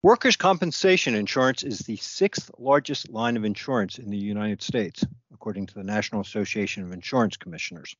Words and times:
Workers' 0.00 0.36
compensation 0.36 1.16
insurance 1.16 1.64
is 1.64 1.80
the 1.80 1.96
sixth 1.96 2.52
largest 2.56 3.10
line 3.10 3.36
of 3.36 3.44
insurance 3.44 3.98
in 3.98 4.10
the 4.10 4.16
United 4.16 4.62
States, 4.62 5.04
according 5.34 5.66
to 5.66 5.74
the 5.74 5.82
National 5.82 6.20
Association 6.20 6.84
of 6.84 6.92
Insurance 6.92 7.36
Commissioners. 7.36 7.96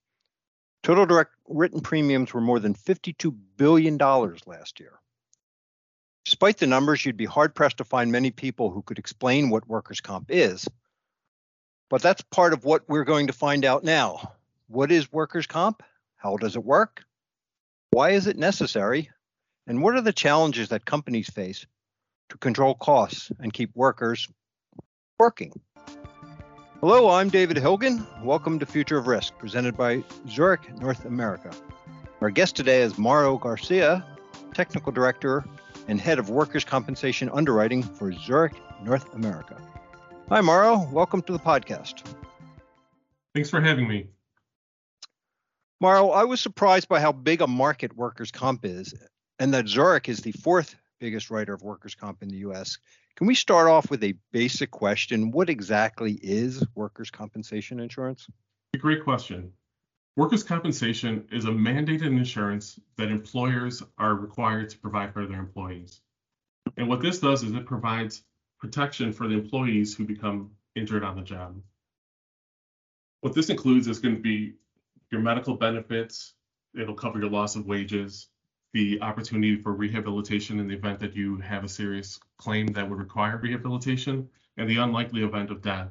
Total 0.84 1.06
direct 1.06 1.34
written 1.48 1.80
premiums 1.80 2.32
were 2.32 2.40
more 2.40 2.61
than 2.61 2.74
$52 2.74 3.37
billion 3.56 3.98
last 3.98 4.79
year. 4.79 5.00
Despite 6.24 6.58
the 6.58 6.69
numbers, 6.69 7.04
you'd 7.04 7.16
be 7.16 7.24
hard 7.24 7.53
pressed 7.53 7.79
to 7.79 7.85
find 7.85 8.12
many 8.12 8.30
people 8.30 8.71
who 8.71 8.83
could 8.83 9.01
explain 9.01 9.51
what 9.51 9.67
workers' 9.67 10.01
comp 10.01 10.26
is. 10.28 10.69
But 11.90 12.01
that's 12.01 12.22
part 12.22 12.53
of 12.53 12.65
what 12.65 12.88
we're 12.88 13.03
going 13.03 13.26
to 13.26 13.33
find 13.33 13.65
out 13.65 13.83
now. 13.83 14.35
What 14.69 14.92
is 14.92 15.10
workers' 15.10 15.49
comp? 15.49 15.83
How 16.16 16.37
does 16.37 16.55
it 16.55 16.65
work? 16.65 17.02
Why 17.91 18.10
is 18.10 18.28
it 18.28 18.37
necessary? 18.37 19.10
And 19.66 19.83
what 19.83 19.96
are 19.96 20.01
the 20.01 20.12
challenges 20.12 20.69
that 20.69 20.84
companies 20.84 21.28
face 21.28 21.66
to 22.29 22.38
control 22.38 22.74
costs 22.74 23.33
and 23.38 23.52
keep 23.52 23.70
workers 23.74 24.28
working. 25.18 25.52
Hello, 26.80 27.10
I'm 27.10 27.28
David 27.28 27.56
Hilgen. 27.56 28.06
Welcome 28.23 28.59
to 28.59 28.66
Future 28.66 28.98
of 28.98 29.06
Risk, 29.06 29.37
presented 29.38 29.77
by 29.77 30.04
Zurich 30.28 30.78
North 30.78 31.04
America. 31.04 31.51
Our 32.20 32.30
guest 32.30 32.54
today 32.56 32.82
is 32.82 32.98
Mauro 32.98 33.38
Garcia, 33.38 34.04
Technical 34.54 34.92
Director 34.92 35.45
and 35.88 36.01
Head 36.01 36.18
of 36.18 36.30
Workers' 36.30 36.64
Compensation 36.64 37.30
Underwriting 37.32 37.82
for 37.82 38.12
Zurich 38.12 38.54
North 38.82 39.12
America. 39.15 39.60
Hi, 40.29 40.40
Mauro. 40.40 40.87
Welcome 40.92 41.23
to 41.23 41.32
the 41.32 41.38
podcast. 41.38 42.06
Thanks 43.34 43.48
for 43.48 43.60
having 43.60 43.88
me. 43.88 44.09
Mauro, 45.80 46.10
I 46.10 46.24
was 46.24 46.40
surprised 46.40 46.88
by 46.88 47.01
how 47.01 47.12
big 47.12 47.40
a 47.40 47.46
market 47.46 47.96
workers' 47.96 48.30
comp 48.30 48.65
is, 48.65 48.95
and 49.38 49.54
that 49.54 49.68
Zurich 49.68 50.09
is 50.09 50.20
the 50.20 50.32
fourth 50.32 50.74
biggest 50.98 51.30
writer 51.30 51.55
of 51.55 51.62
workers' 51.62 51.95
comp 51.95 52.23
in 52.23 52.29
the 52.29 52.38
US. 52.38 52.79
Can 53.16 53.27
we 53.27 53.34
start 53.34 53.69
off 53.69 53.91
with 53.91 54.05
a 54.05 54.15
basic 54.33 54.70
question? 54.70 55.30
What 55.30 55.51
exactly 55.51 56.13
is 56.23 56.65
workers' 56.74 57.10
compensation 57.10 57.80
insurance? 57.80 58.27
A 58.74 58.79
great 58.79 59.02
question. 59.02 59.52
Workers' 60.16 60.43
compensation 60.43 61.27
is 61.30 61.45
a 61.45 61.51
mandated 61.51 62.09
insurance 62.09 62.79
that 62.96 63.10
employers 63.10 63.82
are 63.99 64.15
required 64.15 64.69
to 64.71 64.79
provide 64.79 65.13
for 65.13 65.27
their 65.27 65.39
employees. 65.39 66.01
And 66.77 66.89
what 66.89 67.01
this 67.01 67.21
does 67.21 67.43
is 67.43 67.53
it 67.53 67.67
provides 67.67 68.25
protection 68.59 69.12
for 69.12 69.29
the 69.29 69.35
employees 69.35 69.95
who 69.95 70.05
become 70.05 70.51
injured 70.75 71.05
on 71.05 71.17
the 71.17 71.23
job. 71.23 71.61
What 73.21 73.35
this 73.35 73.51
includes 73.51 73.87
is 73.87 73.99
going 73.99 74.17
to 74.17 74.21
be 74.21 74.55
your 75.11 75.21
medical 75.21 75.55
benefits, 75.55 76.35
it'll 76.79 76.95
cover 76.95 77.19
your 77.19 77.31
loss 77.31 77.57
of 77.57 77.67
wages, 77.67 78.29
the 78.73 79.01
opportunity 79.01 79.57
for 79.57 79.73
rehabilitation 79.73 80.61
in 80.61 80.69
the 80.69 80.75
event 80.75 81.01
that 81.01 81.17
you 81.17 81.39
have 81.39 81.65
a 81.65 81.69
serious 81.69 82.21
claim 82.37 82.67
that 82.69 82.89
would 82.89 82.99
require 82.99 83.39
rehabilitation, 83.39 84.29
and 84.57 84.69
the 84.69 84.77
unlikely 84.77 85.23
event 85.23 85.51
of 85.51 85.63
death. 85.63 85.89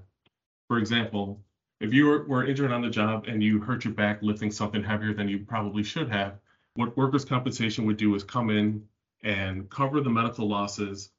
For 0.67 0.77
example, 0.77 1.43
if 1.79 1.93
you 1.93 2.05
were 2.27 2.45
injured 2.45 2.71
on 2.71 2.81
the 2.81 2.89
job 2.89 3.25
and 3.27 3.41
you 3.41 3.59
hurt 3.59 3.85
your 3.85 3.93
back 3.93 4.21
lifting 4.21 4.51
something 4.51 4.83
heavier 4.83 5.13
than 5.13 5.29
you 5.29 5.39
probably 5.39 5.83
should 5.83 6.09
have, 6.09 6.39
what 6.75 6.97
workers' 6.97 7.25
compensation 7.25 7.85
would 7.85 7.97
do 7.97 8.13
is 8.15 8.23
come 8.23 8.49
in 8.49 8.83
and 9.23 9.69
cover 9.69 10.01
the 10.01 10.09
medical 10.09 10.47
losses 10.47 11.11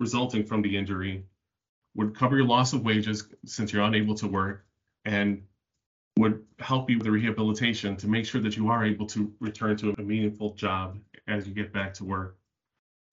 resulting 0.00 0.44
from 0.44 0.62
the 0.62 0.76
injury, 0.76 1.24
would 1.94 2.14
cover 2.14 2.36
your 2.36 2.46
loss 2.46 2.72
of 2.72 2.84
wages 2.84 3.28
since 3.44 3.72
you're 3.72 3.84
unable 3.84 4.14
to 4.16 4.26
work, 4.26 4.64
and 5.04 5.42
would 6.16 6.44
help 6.60 6.88
you 6.88 6.98
with 6.98 7.04
the 7.04 7.10
rehabilitation 7.10 7.96
to 7.96 8.06
make 8.06 8.24
sure 8.24 8.40
that 8.40 8.56
you 8.56 8.68
are 8.68 8.84
able 8.84 9.06
to 9.06 9.32
return 9.40 9.76
to 9.76 9.94
a 9.98 10.02
meaningful 10.02 10.54
job 10.54 10.98
as 11.26 11.46
you 11.46 11.54
get 11.54 11.72
back 11.72 11.92
to 11.94 12.04
work. 12.04 12.36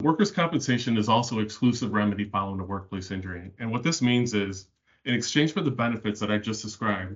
Workers' 0.01 0.31
compensation 0.31 0.97
is 0.97 1.09
also 1.09 1.39
exclusive 1.39 1.93
remedy 1.93 2.25
following 2.25 2.59
a 2.59 2.63
workplace 2.63 3.11
injury. 3.11 3.51
And 3.59 3.71
what 3.71 3.83
this 3.83 4.01
means 4.01 4.33
is, 4.33 4.67
in 5.05 5.13
exchange 5.13 5.53
for 5.53 5.61
the 5.61 5.71
benefits 5.71 6.19
that 6.19 6.31
I 6.31 6.37
just 6.37 6.61
described, 6.61 7.15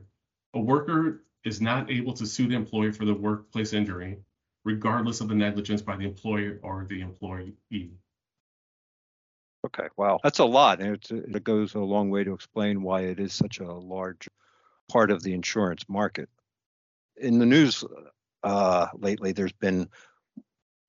a 0.54 0.60
worker 0.60 1.24
is 1.44 1.62
not 1.62 1.92
able 1.92 2.14
to 2.14 2.26
sue 2.26 2.48
the 2.48 2.56
employer 2.56 2.92
for 2.92 3.06
the 3.06 3.14
workplace 3.14 3.74
injury, 3.74 4.18
regardless 4.64 5.22
of 5.22 5.28
the 5.28 5.36
negligence 5.36 5.82
by 5.82 5.96
the 5.96 6.06
employer 6.06 6.60
or 6.64 6.86
the 6.90 7.02
employee. 7.02 7.54
Okay, 9.66 9.88
wow, 9.98 10.20
that's 10.24 10.40
a 10.40 10.46
lot. 10.46 10.82
And 10.82 11.00
it 11.12 11.44
goes 11.44 11.76
a 11.76 11.80
long 11.80 12.10
way 12.10 12.24
to 12.24 12.34
explain 12.34 12.82
why 12.82 13.02
it 13.02 13.20
is 13.20 13.34
such 13.34 13.60
a 13.60 13.72
large 13.72 14.28
part 14.90 15.12
of 15.12 15.24
the 15.24 15.34
insurance 15.34 15.84
market. 15.88 16.30
In 17.18 17.40
the 17.40 17.46
news 17.46 17.84
uh, 18.44 18.88
lately, 18.94 19.32
there's 19.32 19.54
been 19.54 19.90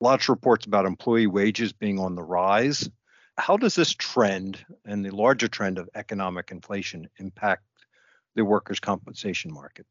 lots 0.01 0.25
of 0.25 0.31
reports 0.31 0.67
about 0.67 0.87
employee 0.87 1.27
wages 1.27 1.73
being 1.73 1.99
on 1.99 2.15
the 2.15 2.23
rise. 2.23 2.89
How 3.39 3.57
does 3.57 3.75
this 3.75 3.93
trend 3.93 4.65
and 4.85 5.05
the 5.05 5.15
larger 5.15 5.49
trend 5.49 5.79
of 5.79 5.89
economic 5.95 6.51
inflation 6.51 7.09
impact 7.19 7.65
the 8.35 8.45
workers' 8.45 8.81
compensation 8.81 9.53
market? 9.53 9.87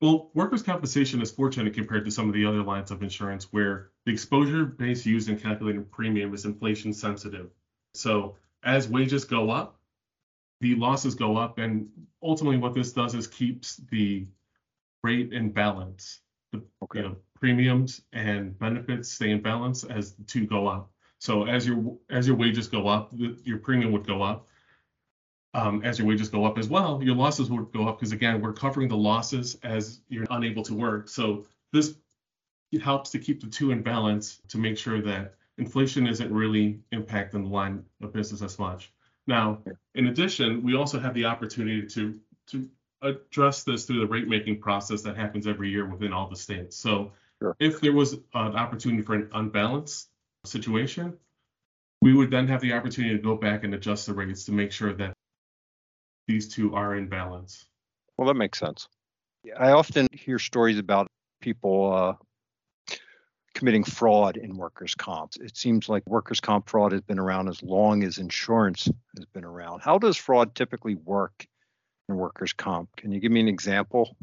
Well, 0.00 0.30
workers' 0.34 0.62
compensation 0.62 1.22
is 1.22 1.30
fortunate 1.30 1.72
compared 1.72 2.04
to 2.04 2.10
some 2.10 2.28
of 2.28 2.34
the 2.34 2.44
other 2.44 2.62
lines 2.62 2.90
of 2.90 3.02
insurance 3.02 3.52
where 3.52 3.90
the 4.04 4.12
exposure 4.12 4.66
base 4.66 5.06
used 5.06 5.30
in 5.30 5.38
calculating 5.38 5.84
premium 5.84 6.34
is 6.34 6.44
inflation 6.44 6.92
sensitive. 6.92 7.50
So 7.94 8.36
as 8.62 8.88
wages 8.88 9.24
go 9.24 9.50
up, 9.50 9.80
the 10.64 10.74
losses 10.76 11.14
go 11.14 11.36
up, 11.36 11.58
and 11.58 11.86
ultimately 12.22 12.56
what 12.56 12.72
this 12.72 12.90
does 12.90 13.14
is 13.14 13.26
keeps 13.26 13.76
the 13.90 14.26
rate 15.02 15.30
in 15.34 15.50
balance. 15.50 16.22
The 16.52 16.62
okay. 16.82 17.00
you 17.00 17.08
know, 17.08 17.16
premiums 17.38 18.00
and 18.14 18.58
benefits 18.58 19.10
stay 19.10 19.30
in 19.30 19.42
balance 19.42 19.84
as 19.84 20.14
the 20.14 20.24
two 20.24 20.46
go 20.46 20.66
up. 20.66 20.90
So 21.18 21.44
as 21.44 21.66
your 21.66 21.98
as 22.08 22.26
your 22.26 22.36
wages 22.36 22.66
go 22.66 22.88
up, 22.88 23.10
the, 23.10 23.38
your 23.44 23.58
premium 23.58 23.92
would 23.92 24.06
go 24.06 24.22
up. 24.22 24.48
Um, 25.52 25.82
as 25.84 25.98
your 25.98 26.08
wages 26.08 26.30
go 26.30 26.46
up 26.46 26.56
as 26.56 26.68
well, 26.68 27.02
your 27.02 27.14
losses 27.14 27.50
would 27.50 27.70
go 27.70 27.86
up 27.86 27.98
because 27.98 28.12
again, 28.12 28.40
we're 28.40 28.54
covering 28.54 28.88
the 28.88 28.96
losses 28.96 29.58
as 29.62 30.00
you're 30.08 30.26
unable 30.30 30.62
to 30.62 30.74
work. 30.74 31.10
So 31.10 31.44
this 31.74 31.94
helps 32.82 33.10
to 33.10 33.18
keep 33.18 33.42
the 33.42 33.48
two 33.48 33.70
in 33.70 33.82
balance 33.82 34.40
to 34.48 34.56
make 34.56 34.78
sure 34.78 35.02
that 35.02 35.34
inflation 35.58 36.06
isn't 36.06 36.32
really 36.32 36.80
impacting 36.92 37.42
the 37.42 37.54
line 37.60 37.84
of 38.02 38.14
business 38.14 38.40
as 38.40 38.58
much. 38.58 38.93
Now, 39.26 39.60
in 39.94 40.06
addition, 40.06 40.62
we 40.62 40.76
also 40.76 40.98
have 40.98 41.14
the 41.14 41.26
opportunity 41.26 41.86
to 41.88 42.20
to 42.48 42.68
address 43.02 43.64
this 43.64 43.84
through 43.84 44.00
the 44.00 44.06
rate 44.06 44.28
making 44.28 44.60
process 44.60 45.02
that 45.02 45.16
happens 45.16 45.46
every 45.46 45.70
year 45.70 45.88
within 45.88 46.12
all 46.12 46.28
the 46.28 46.36
states. 46.36 46.76
So 46.76 47.12
sure. 47.40 47.56
if 47.58 47.80
there 47.80 47.92
was 47.92 48.14
an 48.14 48.56
opportunity 48.56 49.02
for 49.02 49.14
an 49.14 49.30
unbalanced 49.32 50.08
situation, 50.44 51.14
we 52.00 52.12
would 52.14 52.30
then 52.30 52.48
have 52.48 52.60
the 52.60 52.72
opportunity 52.72 53.16
to 53.16 53.22
go 53.22 53.36
back 53.36 53.64
and 53.64 53.74
adjust 53.74 54.06
the 54.06 54.14
rates 54.14 54.44
to 54.44 54.52
make 54.52 54.72
sure 54.72 54.92
that 54.94 55.14
these 56.26 56.48
two 56.48 56.74
are 56.74 56.96
in 56.96 57.08
balance. 57.08 57.66
Well, 58.16 58.28
that 58.28 58.34
makes 58.34 58.58
sense. 58.58 58.88
I 59.58 59.72
often 59.72 60.06
hear 60.12 60.38
stories 60.38 60.78
about 60.78 61.08
people 61.40 61.92
uh, 61.92 62.14
committing 63.54 63.84
fraud 63.84 64.36
in 64.36 64.56
workers' 64.56 64.94
comp. 64.94 65.32
It 65.40 65.56
seems 65.56 65.88
like 65.88 66.02
workers' 66.06 66.40
comp 66.40 66.68
fraud 66.68 66.92
has 66.92 67.00
been 67.00 67.18
around 67.18 67.48
as 67.48 67.62
long 67.62 68.02
as 68.02 68.18
insurance 68.18 68.88
has 69.16 69.24
been 69.32 69.44
around. 69.44 69.80
How 69.80 69.98
does 69.98 70.16
fraud 70.16 70.54
typically 70.54 70.96
work 70.96 71.46
in 72.08 72.16
workers' 72.16 72.52
comp? 72.52 72.94
Can 72.96 73.12
you 73.12 73.20
give 73.20 73.32
me 73.32 73.40
an 73.40 73.48
example? 73.48 74.16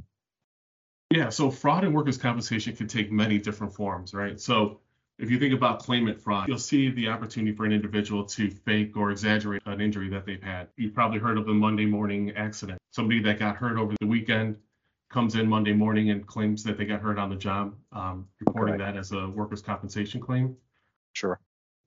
Yeah, 1.09 1.30
so 1.30 1.50
fraud 1.52 1.84
in 1.84 1.94
workers' 1.94 2.18
compensation 2.18 2.75
can 2.75 2.88
take 2.88 3.12
many 3.12 3.38
different 3.38 3.74
forms, 3.74 4.14
right? 4.14 4.40
So 4.40 4.80
if 5.18 5.30
you 5.30 5.40
think 5.40 5.53
about 5.53 5.80
claimant 5.80 6.19
fraud, 6.22 6.48
you'll 6.48 6.58
see 6.58 6.90
the 6.90 7.09
opportunity 7.09 7.56
for 7.56 7.66
an 7.66 7.72
individual 7.72 8.25
to 8.25 8.50
fake 8.50 8.96
or 8.96 9.12
exaggerate 9.12 9.62
an 9.66 9.81
injury 9.81 10.09
that 10.09 10.25
they've 10.25 10.42
had. 10.42 10.68
You've 10.78 10.94
probably 10.94 11.19
heard 11.19 11.38
of 11.38 11.46
the 11.46 11.53
Monday 11.53 11.86
morning 11.86 12.31
accident. 12.36 12.80
Somebody 12.92 13.22
that 13.24 13.40
got 13.40 13.56
hurt 13.56 13.78
over 13.78 13.94
the 14.00 14.08
weekend 14.08 14.58
comes 15.11 15.35
in 15.35 15.47
Monday 15.47 15.73
morning 15.73 16.09
and 16.09 16.25
claims 16.25 16.63
that 16.63 16.77
they 16.77 16.85
got 16.85 17.01
hurt 17.01 17.19
on 17.19 17.29
the 17.29 17.35
job, 17.35 17.75
um, 17.91 18.27
reporting 18.39 18.77
that 18.77 18.95
as 18.95 19.11
a 19.11 19.27
workers' 19.29 19.61
compensation 19.61 20.22
claim. 20.22 20.55
Sure. 21.13 21.39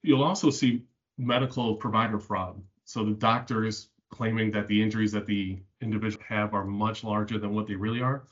You'll 0.02 0.22
also 0.22 0.50
see 0.50 0.82
medical 1.16 1.74
provider 1.76 2.18
fraud. 2.18 2.60
So 2.84 3.04
the 3.04 3.12
doctor 3.12 3.64
is 3.64 3.88
claiming 4.10 4.50
that 4.52 4.68
the 4.68 4.80
injuries 4.80 5.12
that 5.12 5.26
the 5.26 5.58
individual 5.80 6.22
have 6.28 6.52
are 6.52 6.64
much 6.64 7.02
larger 7.02 7.38
than 7.38 7.54
what 7.54 7.66
they 7.66 7.74
really 7.74 8.02
are, 8.02 8.24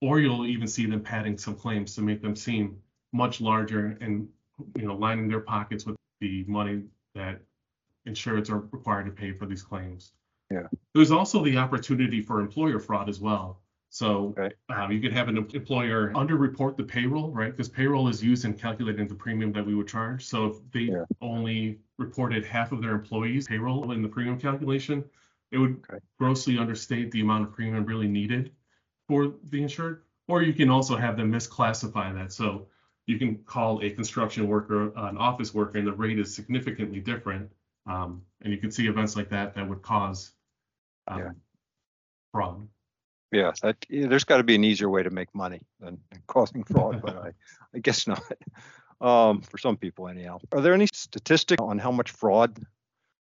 or 0.00 0.18
you'll 0.18 0.46
even 0.46 0.66
see 0.66 0.86
them 0.86 1.02
padding 1.02 1.36
some 1.36 1.54
claims 1.54 1.94
to 1.96 2.00
make 2.00 2.22
them 2.22 2.34
seem 2.34 2.78
much 3.12 3.40
larger 3.40 3.98
and 4.00 4.28
you 4.76 4.86
know 4.86 4.94
lining 4.94 5.28
their 5.28 5.40
pockets 5.40 5.86
with 5.86 5.96
the 6.20 6.44
money 6.48 6.82
that 7.14 7.40
insureds 8.06 8.50
are 8.50 8.60
required 8.72 9.04
to 9.04 9.12
pay 9.12 9.32
for 9.32 9.46
these 9.46 9.62
claims. 9.62 10.12
Yeah. 10.50 10.66
There's 10.94 11.10
also 11.10 11.44
the 11.44 11.58
opportunity 11.58 12.22
for 12.22 12.40
employer 12.40 12.78
fraud 12.78 13.08
as 13.08 13.20
well. 13.20 13.60
So 13.90 14.34
um, 14.68 14.92
you 14.92 15.00
could 15.00 15.12
have 15.12 15.28
an 15.28 15.38
employer 15.38 16.12
underreport 16.12 16.76
the 16.76 16.84
payroll, 16.84 17.30
right? 17.30 17.50
Because 17.50 17.68
payroll 17.68 18.08
is 18.08 18.22
used 18.22 18.44
in 18.44 18.54
calculating 18.54 19.08
the 19.08 19.14
premium 19.14 19.52
that 19.52 19.64
we 19.64 19.74
would 19.74 19.88
charge. 19.88 20.26
So 20.26 20.46
if 20.46 20.56
they 20.72 20.92
yeah. 20.92 21.04
only 21.22 21.78
reported 21.96 22.44
half 22.44 22.70
of 22.70 22.82
their 22.82 22.92
employees' 22.92 23.48
payroll 23.48 23.92
in 23.92 24.02
the 24.02 24.08
premium 24.08 24.38
calculation, 24.38 25.04
it 25.50 25.58
would 25.58 25.82
okay. 25.90 25.98
grossly 26.18 26.58
understate 26.58 27.10
the 27.10 27.22
amount 27.22 27.44
of 27.44 27.52
premium 27.52 27.84
really 27.86 28.08
needed 28.08 28.52
for 29.06 29.34
the 29.44 29.62
insured. 29.62 30.02
Or 30.28 30.42
you 30.42 30.52
can 30.52 30.68
also 30.68 30.94
have 30.94 31.16
them 31.16 31.32
misclassify 31.32 32.14
that. 32.14 32.32
So 32.32 32.68
you 33.06 33.18
can 33.18 33.38
call 33.38 33.82
a 33.82 33.88
construction 33.88 34.46
worker 34.46 34.92
an 34.94 35.16
office 35.16 35.54
worker, 35.54 35.78
and 35.78 35.86
the 35.86 35.92
rate 35.92 36.18
is 36.18 36.34
significantly 36.34 37.00
different. 37.00 37.50
Um, 37.86 38.22
and 38.42 38.52
you 38.52 38.58
can 38.58 38.70
see 38.70 38.86
events 38.86 39.16
like 39.16 39.30
that 39.30 39.54
that 39.54 39.66
would 39.66 39.80
cause 39.80 40.32
um, 41.06 41.18
Yeah. 41.18 41.30
fraud. 42.32 42.68
Yeah, 43.30 43.52
that, 43.62 43.76
yeah, 43.88 44.06
there's 44.06 44.24
got 44.24 44.38
to 44.38 44.42
be 44.42 44.54
an 44.54 44.64
easier 44.64 44.88
way 44.88 45.02
to 45.02 45.10
make 45.10 45.34
money 45.34 45.60
than 45.80 45.98
than 46.10 46.22
causing 46.26 46.64
fraud, 46.64 47.02
but 47.02 47.16
I, 47.16 47.32
I 47.74 47.78
guess 47.78 48.06
not. 48.06 48.22
Um, 49.00 49.42
for 49.42 49.58
some 49.58 49.76
people 49.76 50.08
anyhow. 50.08 50.38
Are 50.50 50.60
there 50.60 50.74
any 50.74 50.88
statistics 50.92 51.62
on 51.62 51.78
how 51.78 51.92
much 51.92 52.10
fraud 52.10 52.58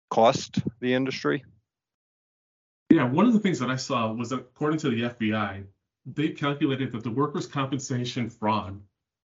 cost 0.09 0.59
the 0.81 0.95
industry? 0.95 1.45
Yeah, 2.89 3.05
one 3.05 3.27
of 3.27 3.35
the 3.35 3.41
things 3.41 3.59
that 3.59 3.69
I 3.69 3.77
saw 3.77 4.11
was 4.13 4.31
that 4.31 4.39
according 4.39 4.79
to 4.81 4.91
the 4.91 5.03
FBI, 5.03 5.65
they 6.07 6.29
calculated 6.31 6.93
that 6.93 7.03
the 7.03 7.11
workers' 7.11 7.47
compensation 7.47 8.31
fraud 8.31 8.81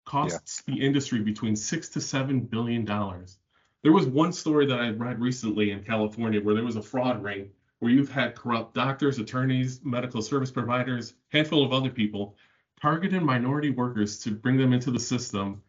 costs 0.05 0.63
the 0.63 0.81
industry 0.81 1.19
between 1.19 1.55
six 1.55 1.89
to 1.89 2.01
seven 2.01 2.41
billion 2.41 2.85
dollars. 2.85 3.37
There 3.83 3.93
was 3.93 4.05
one 4.05 4.33
story 4.33 4.65
that 4.65 4.79
I 4.79 4.89
read 4.89 5.21
recently 5.21 5.71
in 5.71 5.83
California 5.83 6.41
where 6.41 6.55
there 6.55 6.63
was 6.63 6.75
a 6.75 6.81
fraud 6.81 7.23
ring 7.23 7.51
where 7.81 7.91
you've 7.91 8.11
had 8.11 8.35
corrupt 8.35 8.75
doctors, 8.75 9.17
attorneys, 9.17 9.83
medical 9.83 10.21
service 10.21 10.51
providers, 10.51 11.15
handful 11.29 11.65
of 11.65 11.73
other 11.73 11.89
people 11.89 12.35
targeted 12.79 13.23
minority 13.23 13.71
workers 13.71 14.19
to 14.19 14.29
bring 14.29 14.55
them 14.55 14.71
into 14.71 14.91
the 14.91 14.99
system. 14.99 15.63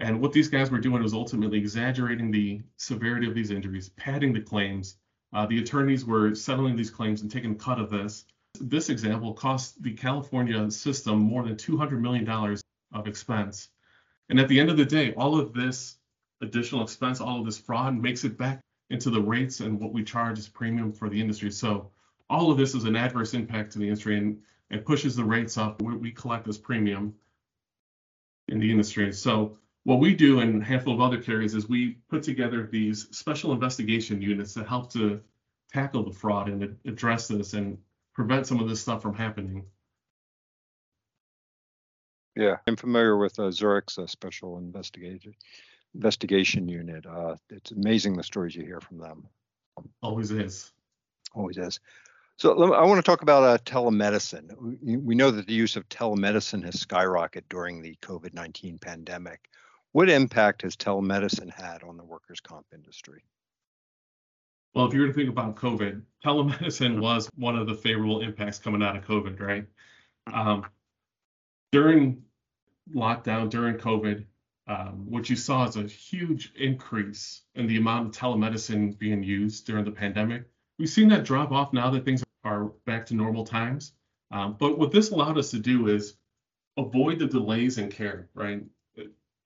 And 0.00 0.20
what 0.20 0.32
these 0.32 0.48
guys 0.48 0.72
were 0.72 0.80
doing 0.80 1.00
was 1.00 1.14
ultimately 1.14 1.58
exaggerating 1.58 2.32
the 2.32 2.62
severity 2.78 3.28
of 3.28 3.34
these 3.34 3.52
injuries, 3.52 3.90
padding 3.90 4.32
the 4.32 4.40
claims. 4.40 4.96
Uh, 5.32 5.46
the 5.46 5.58
attorneys 5.58 6.04
were 6.04 6.34
settling 6.34 6.74
these 6.74 6.90
claims 6.90 7.22
and 7.22 7.30
taking 7.30 7.56
cut 7.56 7.78
of 7.78 7.90
this. 7.90 8.24
This 8.60 8.90
example 8.90 9.32
cost 9.32 9.80
the 9.84 9.92
California 9.92 10.68
system 10.68 11.20
more 11.20 11.44
than 11.44 11.54
$200 11.54 12.00
million 12.00 12.28
of 12.92 13.06
expense. 13.06 13.68
And 14.28 14.40
at 14.40 14.48
the 14.48 14.58
end 14.58 14.68
of 14.68 14.76
the 14.76 14.84
day, 14.84 15.14
all 15.14 15.38
of 15.38 15.52
this 15.52 15.96
additional 16.40 16.82
expense, 16.82 17.20
all 17.20 17.38
of 17.38 17.46
this 17.46 17.58
fraud 17.58 17.96
makes 17.96 18.24
it 18.24 18.36
back 18.36 18.58
into 18.92 19.08
the 19.08 19.20
rates 19.20 19.60
and 19.60 19.80
what 19.80 19.92
we 19.92 20.04
charge 20.04 20.38
as 20.38 20.48
premium 20.48 20.92
for 20.92 21.08
the 21.08 21.18
industry. 21.18 21.50
So 21.50 21.90
all 22.28 22.50
of 22.50 22.58
this 22.58 22.74
is 22.74 22.84
an 22.84 22.94
adverse 22.94 23.32
impact 23.32 23.72
to 23.72 23.78
the 23.78 23.86
industry 23.86 24.18
and 24.18 24.38
it 24.70 24.84
pushes 24.84 25.16
the 25.16 25.24
rates 25.24 25.56
up 25.56 25.80
what 25.80 25.98
we 25.98 26.12
collect 26.12 26.46
as 26.46 26.58
premium 26.58 27.14
in 28.48 28.58
the 28.58 28.70
industry. 28.70 29.10
So 29.12 29.56
what 29.84 29.98
we 29.98 30.14
do 30.14 30.40
and 30.40 30.62
a 30.62 30.64
handful 30.64 30.92
of 30.92 31.00
other 31.00 31.20
carriers 31.20 31.54
is 31.54 31.68
we 31.68 31.96
put 32.10 32.22
together 32.22 32.68
these 32.70 33.08
special 33.16 33.52
investigation 33.52 34.20
units 34.20 34.52
that 34.54 34.68
help 34.68 34.92
to 34.92 35.22
tackle 35.72 36.04
the 36.04 36.12
fraud 36.12 36.48
and 36.48 36.76
address 36.84 37.28
this 37.28 37.54
and 37.54 37.78
prevent 38.12 38.46
some 38.46 38.60
of 38.60 38.68
this 38.68 38.82
stuff 38.82 39.00
from 39.00 39.14
happening. 39.14 39.64
Yeah, 42.36 42.56
I'm 42.66 42.76
familiar 42.76 43.16
with 43.16 43.38
uh, 43.38 43.50
Zurich's 43.50 43.98
uh, 43.98 44.06
special 44.06 44.58
investigation 44.58 45.34
investigation 45.94 46.68
unit. 46.68 47.06
Uh, 47.06 47.36
it's 47.50 47.70
amazing 47.70 48.16
the 48.16 48.22
stories 48.22 48.54
you 48.54 48.64
hear 48.64 48.80
from 48.80 48.98
them. 48.98 49.28
Always 50.02 50.30
is. 50.30 50.72
Always 51.34 51.58
is. 51.58 51.80
So 52.36 52.74
I 52.74 52.84
want 52.84 52.98
to 52.98 53.08
talk 53.08 53.22
about 53.22 53.42
uh, 53.44 53.58
telemedicine. 53.58 54.50
We, 54.82 54.96
we 54.96 55.14
know 55.14 55.30
that 55.30 55.46
the 55.46 55.52
use 55.52 55.76
of 55.76 55.88
telemedicine 55.88 56.64
has 56.64 56.74
skyrocketed 56.74 57.44
during 57.48 57.82
the 57.82 57.96
COVID-19 58.02 58.80
pandemic. 58.80 59.48
What 59.92 60.08
impact 60.08 60.62
has 60.62 60.74
telemedicine 60.74 61.52
had 61.52 61.82
on 61.82 61.96
the 61.96 62.04
workers' 62.04 62.40
comp 62.40 62.66
industry? 62.74 63.22
Well, 64.74 64.86
if 64.86 64.94
you 64.94 65.02
were 65.02 65.08
to 65.08 65.12
think 65.12 65.28
about 65.28 65.56
COVID, 65.56 66.02
telemedicine 66.24 67.00
was 67.00 67.28
one 67.36 67.56
of 67.56 67.66
the 67.66 67.74
favorable 67.74 68.22
impacts 68.22 68.58
coming 68.58 68.82
out 68.82 68.96
of 68.96 69.04
COVID, 69.04 69.38
right? 69.38 69.66
Um, 70.32 70.66
during 71.72 72.22
lockdown, 72.94 73.50
during 73.50 73.76
COVID, 73.76 74.24
um, 74.66 75.10
what 75.10 75.28
you 75.28 75.36
saw 75.36 75.66
is 75.66 75.76
a 75.76 75.82
huge 75.84 76.52
increase 76.56 77.42
in 77.54 77.66
the 77.66 77.76
amount 77.76 78.06
of 78.08 78.12
telemedicine 78.12 78.96
being 78.98 79.22
used 79.22 79.66
during 79.66 79.84
the 79.84 79.90
pandemic. 79.90 80.44
We've 80.78 80.88
seen 80.88 81.08
that 81.08 81.24
drop 81.24 81.50
off 81.50 81.72
now 81.72 81.90
that 81.90 82.04
things 82.04 82.22
are 82.44 82.66
back 82.86 83.06
to 83.06 83.14
normal 83.14 83.44
times. 83.44 83.92
Um, 84.30 84.56
but 84.58 84.78
what 84.78 84.92
this 84.92 85.10
allowed 85.10 85.36
us 85.38 85.50
to 85.50 85.58
do 85.58 85.88
is 85.88 86.14
avoid 86.76 87.18
the 87.18 87.26
delays 87.26 87.78
in 87.78 87.90
care, 87.90 88.28
right? 88.34 88.62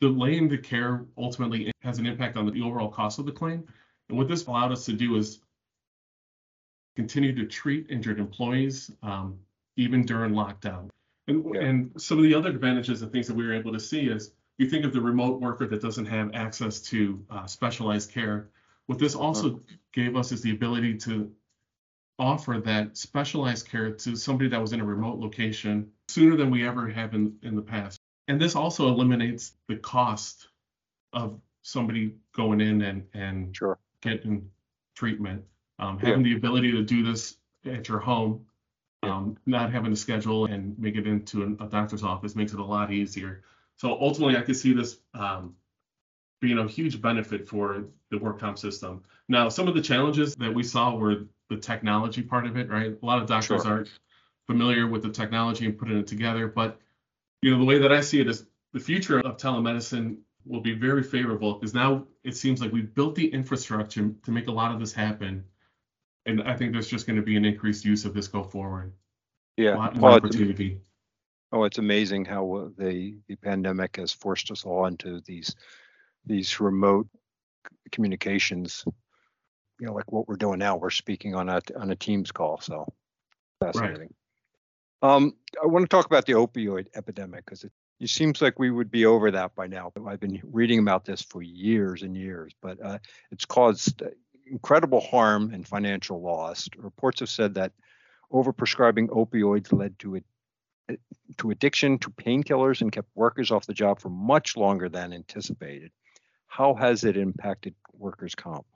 Delaying 0.01 0.49
the 0.49 0.59
care 0.59 1.07
ultimately 1.17 1.73
has 1.83 1.99
an 1.99 2.07
impact 2.07 2.37
on 2.37 2.47
the 2.47 2.63
overall 2.63 2.91
cost 2.91 3.19
of 3.19 3.27
the 3.27 3.33
claim. 3.33 3.67
And 4.09 4.19
what 4.19 4.29
this 4.29 4.47
allowed 4.47 4.73
us 4.73 4.85
to 4.85 4.93
do 4.93 5.17
is 5.17 5.41
continue 6.95 7.35
to 7.35 7.47
treat 7.47 7.91
injured 7.91 8.21
employees 8.21 8.91
um, 9.03 9.39
even 9.77 10.05
during 10.05 10.33
lockdown. 10.33 10.89
And, 11.29 11.45
Yeah. 11.55 11.61
and 11.63 12.01
some 12.01 12.19
of 12.19 12.25
the 12.25 12.35
other 12.35 12.51
advantages 12.51 13.03
and 13.03 13.11
things 13.11 13.27
that 13.27 13.35
we 13.35 13.47
were 13.47 13.55
able 13.55 13.73
to 13.73 13.81
see 13.81 14.09
is 14.09 14.33
you 14.59 14.69
think 14.69 14.85
of 14.85 14.93
the 14.93 15.01
remote 15.01 15.41
worker 15.41 15.67
that 15.67 15.83
doesn't 15.83 16.07
have 16.07 16.31
access 16.35 16.81
to 16.81 17.25
uh, 17.31 17.47
specialized 17.47 18.11
care. 18.13 18.49
What 18.87 18.99
this 18.99 19.15
also 19.15 19.61
gave 19.93 20.17
us 20.17 20.33
is 20.33 20.41
the 20.43 20.53
ability 20.53 20.97
to 20.99 21.31
offer 22.19 22.63
that 22.65 22.97
specialized 22.97 23.69
care 23.69 23.91
to 23.91 24.17
somebody 24.17 24.49
that 24.49 24.61
was 24.61 24.73
in 24.73 24.81
a 24.81 24.85
remote 24.85 25.19
location 25.19 25.91
sooner 26.09 26.37
than 26.37 26.51
we 26.51 26.67
ever 26.67 26.89
have 26.89 27.13
in, 27.15 27.37
in 27.43 27.55
the 27.55 27.63
past. 27.63 27.99
And 28.29 28.41
this 28.41 28.57
also 28.57 28.89
eliminates 28.89 29.53
the 29.69 29.77
cost 29.77 30.49
of 31.13 31.39
somebody 31.63 32.15
going 32.35 32.61
in 32.61 32.83
and, 32.83 33.05
and 33.13 33.55
Sure. 33.55 33.79
getting 34.01 34.49
treatment. 34.95 35.45
Um, 35.79 35.99
having 35.99 36.23
the 36.23 36.35
ability 36.35 36.73
to 36.73 36.83
do 36.83 37.03
this 37.03 37.37
at 37.67 37.89
your 37.89 37.99
home, 37.99 38.47
um, 39.03 39.37
not 39.45 39.71
having 39.71 39.91
to 39.91 39.97
schedule 39.97 40.47
and 40.47 40.79
make 40.79 40.97
it 40.97 41.07
into 41.07 41.43
an- 41.43 41.59
a 41.61 41.67
doctor's 41.67 42.03
office 42.03 42.35
makes 42.35 42.55
it 42.55 42.61
a 42.61 42.65
lot 42.65 42.91
easier. 42.91 43.43
So 43.77 43.99
ultimately, 44.01 44.37
I 44.37 44.43
could 44.43 44.57
see 44.57 44.73
this 44.73 44.99
um, 45.15 45.55
being 46.41 46.59
a 46.59 46.67
huge 46.67 47.01
benefit 47.01 47.49
for 47.49 47.85
the 48.11 48.19
work 48.19 48.41
comp 48.41 48.59
system. 48.59 49.03
Now, 49.29 49.49
some 49.49 49.69
of 49.69 49.75
the 49.75 49.83
challenges 49.83 50.35
that 50.37 50.53
we 50.53 50.63
saw 50.63 50.95
were 50.95 51.27
the 51.49 51.57
technology 51.57 52.23
part 52.23 52.47
of 52.47 52.57
it, 52.57 52.69
right? 52.69 52.97
A 53.01 53.07
lot 53.07 53.21
of 53.21 53.29
doctors 53.29 53.63
Sure. 53.63 53.73
aren't 53.73 53.91
familiar 54.47 54.87
with 54.87 55.03
the 55.03 55.11
technology 55.11 55.67
and 55.67 55.79
putting 55.79 55.99
it 55.99 56.07
together, 56.07 56.47
but 56.47 56.81
you 57.43 57.51
know, 57.51 57.59
the 57.59 57.65
way 57.65 57.79
that 57.79 57.93
I 57.93 58.01
see 58.01 58.21
it 58.21 58.29
is 58.29 58.47
the 58.73 58.81
future 58.81 59.21
of 59.21 59.37
telemedicine 59.37 60.19
will 60.45 60.61
be 60.61 60.75
very 60.75 61.03
favorable 61.03 61.55
because 61.55 61.75
now 61.75 62.07
it 62.25 62.37
seems 62.37 62.61
like 62.61 62.73
we've 62.73 62.95
built 62.95 63.15
the 63.15 63.27
infrastructure 63.27 64.11
to 64.25 64.31
make 64.31 64.47
a 64.47 64.53
lot 64.53 64.73
of 64.73 64.81
this 64.81 64.93
happen. 64.93 65.45
And 66.25 66.43
I 66.43 66.57
think 66.57 66.73
there's 66.73 66.89
just 66.89 67.07
going 67.07 67.17
to 67.17 67.23
be 67.23 67.37
an 67.37 67.45
increased 67.45 67.85
use 67.85 68.05
of 68.05 68.15
this 68.15 68.29
go 68.29 68.43
forward. 68.43 68.93
A 69.59 69.63
Yeah. 69.63 69.77
lot 69.77 69.97
more 69.97 70.11
Well, 70.11 70.17
opportunity. 70.17 70.81
Oh, 71.53 71.65
it's 71.65 71.79
amazing 71.79 72.25
how 72.25 72.55
uh, 72.55 72.69
the 72.77 73.19
the 73.29 73.37
pandemic 73.37 73.97
has 73.97 74.13
forced 74.13 74.51
us 74.51 74.65
all 74.65 74.87
into 74.87 75.21
these 75.27 75.55
these 76.25 76.61
remote 76.61 77.09
communications. 77.93 78.85
You 79.79 79.87
know, 79.87 79.93
like 79.93 80.11
what 80.11 80.27
we're 80.27 80.37
doing 80.37 80.59
now. 80.59 80.77
We're 80.77 80.91
speaking 80.91 81.35
on 81.35 81.49
a 81.49 81.61
on 81.77 81.91
a 81.91 81.97
Teams 81.97 82.33
call. 82.33 82.61
So 82.61 82.87
fascinating. 83.61 84.15
Um, 85.03 85.35
I 85.63 85.67
want 85.67 85.85
to 85.85 85.89
talk 85.89 86.07
about 86.07 86.27
the 86.27 86.33
opioid 86.33 86.87
epidemic 86.95 87.45
because 87.45 87.65
it, 87.65 87.73
it 88.01 88.09
seems 88.09 88.41
like 88.41 88.59
we 88.59 88.71
would 88.71 88.91
be 88.91 89.05
over 89.05 89.31
that 89.31 89.55
by 89.55 89.67
now. 89.67 89.93
I've 90.07 90.21
been 90.21 90.41
reading 90.45 90.79
about 90.79 91.05
this 91.05 91.23
for 91.23 91.43
years 91.43 92.03
and 92.03 92.17
years, 92.17 92.53
but 92.63 92.83
uh, 92.83 92.99
it's 93.31 93.45
caused 93.45 94.03
uh, 94.03 94.07
incredible 94.51 95.01
harm 95.01 95.53
and 95.53 95.67
financial 95.67 96.21
loss. 96.21 96.69
Reports 96.77 97.21
have 97.21 97.29
said 97.29 97.55
that 97.55 97.73
overprescribing 98.33 99.09
opioids 99.09 99.73
led 99.73 99.99
to 99.99 100.17
it 100.17 100.25
to 101.39 101.51
addiction 101.51 101.99
to 101.99 102.11
painkillers 102.11 102.81
and 102.81 102.93
kept 102.93 103.09
workers 103.15 103.51
off 103.51 103.67
the 103.67 103.75
job 103.75 104.01
for 104.01 104.09
much 104.09 104.57
longer 104.57 104.89
than 104.89 105.13
anticipated. 105.13 105.91
How 106.47 106.75
has 106.75 107.05
it 107.05 107.17
impacted 107.17 107.75
workers' 107.93 108.35
comp? 108.35 108.67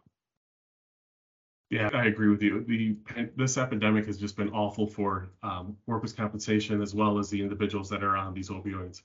Yeah, 1.71 1.89
I 1.95 2.07
agree 2.07 2.29
with 2.29 2.43
you. 2.43 2.65
The 2.65 2.97
this 3.37 3.57
epidemic 3.57 4.07
has 4.07 4.19
just 4.19 4.37
been 4.37 4.51
awful 4.51 4.89
for 4.89 5.31
um, 5.45 5.77
workers' 5.87 6.13
compensation 6.13 6.83
as 6.83 6.95
well 6.95 7.19
as 7.19 7.31
the 7.31 7.41
individuals 7.41 7.89
that 7.91 8.03
are 8.03 8.17
on 8.17 8.35
these 8.35 8.51
opioids. 8.51 9.03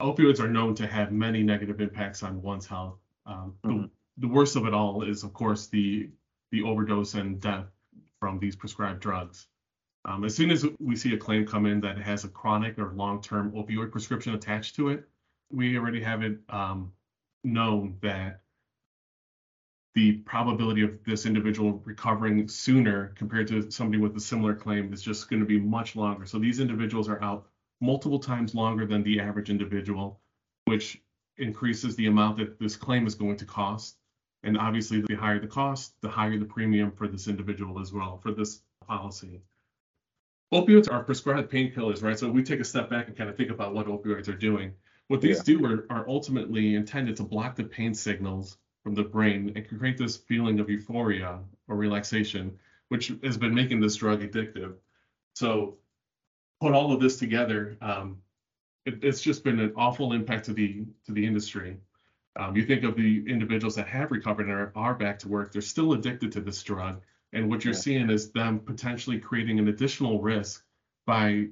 Opioids 0.00 0.40
are 0.40 0.48
known 0.48 0.74
to 0.76 0.86
have 0.86 1.12
many 1.12 1.42
negative 1.42 1.80
impacts 1.80 2.22
on 2.22 2.40
one's 2.40 2.66
health. 2.66 2.98
Um, 3.26 3.54
Mhm. 3.62 3.82
the, 4.16 4.26
the 4.26 4.28
worst 4.32 4.56
of 4.56 4.64
it 4.66 4.72
all 4.72 5.02
is, 5.02 5.24
of 5.24 5.34
course, 5.34 5.66
the 5.66 6.10
the 6.50 6.62
overdose 6.62 7.14
and 7.14 7.38
death 7.40 7.66
from 8.18 8.38
these 8.38 8.56
prescribed 8.56 9.00
drugs. 9.00 9.46
Um, 10.04 10.24
as 10.24 10.34
soon 10.34 10.50
as 10.50 10.64
we 10.78 10.96
see 10.96 11.12
a 11.14 11.18
claim 11.18 11.46
come 11.46 11.66
in 11.66 11.80
that 11.82 11.98
has 11.98 12.24
a 12.24 12.28
chronic 12.28 12.78
or 12.78 12.92
long-term 12.92 13.52
opioid 13.52 13.92
prescription 13.92 14.34
attached 14.34 14.76
to 14.76 14.88
it, 14.88 15.08
we 15.52 15.76
already 15.76 16.00
have 16.02 16.22
it 16.22 16.38
um, 16.48 16.92
known 17.44 17.96
that 18.00 18.40
the 19.94 20.12
probability 20.12 20.82
of 20.82 21.02
this 21.04 21.26
individual 21.26 21.82
recovering 21.84 22.46
sooner 22.48 23.08
compared 23.16 23.48
to 23.48 23.70
somebody 23.70 24.00
with 24.00 24.16
a 24.16 24.20
similar 24.20 24.54
claim 24.54 24.92
is 24.92 25.02
just 25.02 25.28
going 25.28 25.40
to 25.40 25.46
be 25.46 25.58
much 25.58 25.96
longer. 25.96 26.26
So 26.26 26.38
these 26.38 26.60
individuals 26.60 27.08
are 27.08 27.22
out 27.22 27.48
multiple 27.80 28.20
times 28.20 28.54
longer 28.54 28.86
than 28.86 29.02
the 29.02 29.20
average 29.20 29.50
individual, 29.50 30.20
which 30.66 31.02
increases 31.38 31.96
the 31.96 32.06
amount 32.06 32.38
that 32.38 32.58
this 32.60 32.76
claim 32.76 33.06
is 33.06 33.14
going 33.14 33.36
to 33.38 33.44
cost. 33.44 33.96
And 34.42 34.56
obviously, 34.56 35.02
the 35.02 35.14
higher 35.14 35.40
the 35.40 35.46
cost, 35.46 35.94
the 36.00 36.08
higher 36.08 36.38
the 36.38 36.44
premium 36.44 36.92
for 36.92 37.08
this 37.08 37.28
individual 37.28 37.80
as 37.80 37.92
well 37.92 38.18
for 38.18 38.32
this 38.32 38.62
policy. 38.86 39.42
Opioids 40.52 40.90
are 40.90 41.04
prescribed 41.04 41.50
painkillers, 41.50 42.02
right? 42.02 42.18
So 42.18 42.28
we 42.28 42.42
take 42.42 42.60
a 42.60 42.64
step 42.64 42.90
back 42.90 43.06
and 43.06 43.16
kind 43.16 43.30
of 43.30 43.36
think 43.36 43.50
about 43.50 43.72
what 43.72 43.86
opioids 43.86 44.28
are 44.28 44.36
doing. 44.36 44.72
What 45.06 45.20
these 45.20 45.38
Yeah. 45.38 45.56
do 45.56 45.64
are, 45.66 45.86
are 45.90 46.08
ultimately 46.08 46.74
intended 46.74 47.16
to 47.16 47.22
block 47.22 47.56
the 47.56 47.64
pain 47.64 47.94
signals 47.94 48.58
from 48.82 48.94
the 48.94 49.04
brain 49.04 49.52
and 49.54 49.68
create 49.68 49.96
this 49.96 50.16
feeling 50.16 50.58
of 50.58 50.68
euphoria 50.68 51.40
or 51.68 51.76
relaxation, 51.76 52.58
which 52.88 53.12
has 53.22 53.36
been 53.36 53.54
making 53.54 53.80
this 53.80 53.96
drug 53.96 54.22
addictive. 54.22 54.74
So, 55.34 55.78
put 56.60 56.72
all 56.72 56.92
of 56.92 57.00
this 57.00 57.18
together, 57.18 57.76
um, 57.80 58.20
it, 58.86 59.04
it's 59.04 59.20
just 59.20 59.44
been 59.44 59.60
an 59.60 59.72
awful 59.76 60.12
impact 60.12 60.46
to 60.46 60.52
the 60.52 60.84
to 61.06 61.12
the 61.12 61.24
industry. 61.24 61.76
Um, 62.36 62.56
you 62.56 62.64
think 62.64 62.84
of 62.84 62.96
the 62.96 63.24
individuals 63.28 63.74
that 63.76 63.88
have 63.88 64.10
recovered 64.10 64.46
and 64.46 64.52
are, 64.52 64.72
are 64.74 64.94
back 64.94 65.18
to 65.20 65.28
work, 65.28 65.52
they're 65.52 65.62
still 65.62 65.92
addicted 65.92 66.32
to 66.32 66.40
this 66.40 66.62
drug. 66.62 67.02
And 67.32 67.48
what 67.48 67.64
you're 67.64 67.74
Yeah. 67.74 67.80
seeing 67.80 68.10
is 68.10 68.32
them 68.32 68.60
potentially 68.60 69.18
creating 69.18 69.58
an 69.58 69.68
additional 69.68 70.20
risk 70.20 70.64
by 71.06 71.48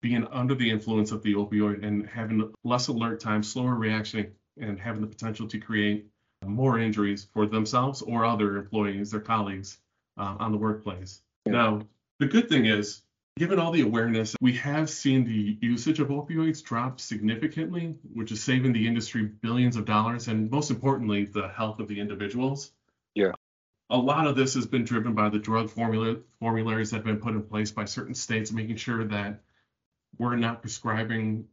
being 0.00 0.26
under 0.28 0.54
the 0.54 0.70
influence 0.70 1.12
of 1.12 1.22
the 1.22 1.34
opioid 1.34 1.84
and 1.84 2.06
having 2.06 2.52
less 2.64 2.88
alert 2.88 3.20
time, 3.20 3.42
slower 3.42 3.74
reaction, 3.74 4.32
and 4.58 4.78
having 4.78 5.00
the 5.00 5.06
potential 5.06 5.46
to 5.48 5.58
create 5.58 6.06
more 6.46 6.78
injuries 6.78 7.28
for 7.32 7.46
themselves 7.46 8.02
or 8.02 8.24
other 8.24 8.56
employees, 8.56 9.10
their 9.10 9.20
colleagues 9.20 9.78
uh, 10.16 10.36
on 10.38 10.52
the 10.52 10.58
workplace. 10.58 11.22
Yeah. 11.46 11.52
Now, 11.52 11.80
the 12.18 12.26
good 12.26 12.48
thing 12.48 12.66
is, 12.66 13.02
given 13.38 13.58
all 13.58 13.72
the 13.72 13.80
awareness, 13.82 14.36
we 14.40 14.52
have 14.54 14.90
seen 14.90 15.24
the 15.24 15.58
usage 15.60 16.00
of 16.00 16.08
opioids 16.08 16.62
drop 16.62 17.00
significantly, 17.00 17.96
which 18.12 18.32
is 18.32 18.42
saving 18.42 18.72
the 18.72 18.86
industry 18.86 19.24
billions 19.24 19.76
of 19.76 19.84
dollars 19.84 20.28
and 20.28 20.50
most 20.50 20.70
importantly, 20.70 21.24
the 21.24 21.48
health 21.48 21.80
of 21.80 21.88
the 21.88 21.98
individuals. 22.00 22.72
Yeah. 23.14 23.32
A 23.92 23.98
lot 23.98 24.26
of 24.26 24.36
this 24.36 24.54
has 24.54 24.66
been 24.66 24.84
driven 24.84 25.12
by 25.12 25.28
the 25.28 25.38
drug 25.38 25.68
formula 25.68 26.16
formularies 26.40 26.90
that 26.90 26.96
have 26.96 27.04
been 27.04 27.18
put 27.18 27.34
in 27.34 27.42
place 27.42 27.70
by 27.70 27.84
certain 27.84 28.14
states, 28.14 28.50
making 28.50 28.76
sure 28.76 29.04
that 29.04 29.42
we're 30.16 30.36
not 30.36 30.62
prescribing 30.62 31.46